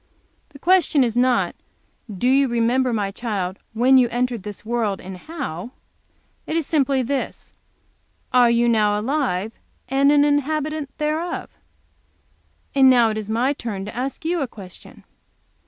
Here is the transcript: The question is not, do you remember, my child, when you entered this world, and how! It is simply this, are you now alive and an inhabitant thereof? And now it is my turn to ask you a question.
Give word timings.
The 0.49 0.57
question 0.57 1.03
is 1.03 1.15
not, 1.15 1.55
do 2.11 2.27
you 2.27 2.47
remember, 2.47 2.91
my 2.91 3.11
child, 3.11 3.59
when 3.73 3.99
you 3.99 4.09
entered 4.09 4.41
this 4.41 4.65
world, 4.65 4.99
and 4.99 5.15
how! 5.15 5.73
It 6.47 6.57
is 6.57 6.65
simply 6.65 7.03
this, 7.03 7.53
are 8.33 8.49
you 8.49 8.67
now 8.67 8.99
alive 8.99 9.51
and 9.87 10.11
an 10.11 10.25
inhabitant 10.25 10.89
thereof? 10.97 11.51
And 12.73 12.89
now 12.89 13.09
it 13.11 13.17
is 13.19 13.29
my 13.29 13.53
turn 13.53 13.85
to 13.85 13.95
ask 13.95 14.25
you 14.25 14.41
a 14.41 14.47
question. 14.47 15.03